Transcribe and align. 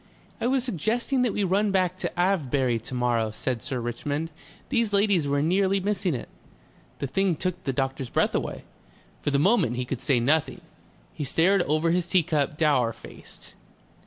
"I 0.41 0.47
was 0.47 0.63
suggesting 0.63 1.21
that 1.21 1.31
we 1.31 1.43
run 1.43 1.71
back 1.71 1.95
to 1.97 2.19
Avebury 2.19 2.79
to 2.79 2.95
morrow," 2.95 3.29
said 3.29 3.61
Sir 3.61 3.79
Richmond. 3.79 4.31
"These 4.69 4.93
ladies 4.93 5.27
were 5.27 5.43
nearly 5.43 5.79
missing 5.79 6.15
it." 6.15 6.27
The 6.97 7.05
thing 7.05 7.35
took 7.35 7.63
the 7.65 7.71
doctor's 7.71 8.09
breath 8.09 8.33
away. 8.33 8.63
For 9.21 9.29
the 9.29 9.37
moment 9.37 9.75
he 9.75 9.85
could 9.85 10.01
say 10.01 10.19
nothing. 10.19 10.61
He 11.13 11.23
stared 11.23 11.61
over 11.67 11.91
his 11.91 12.07
tea 12.07 12.23
cup 12.23 12.57
dour 12.57 12.93
faced. 12.93 13.53